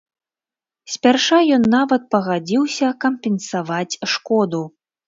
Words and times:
Спярша 0.93 1.39
ён 1.57 1.63
нават 1.75 2.09
пагадзіўся 2.17 2.87
кампенсаваць 3.07 3.99
шкоду. 4.17 4.69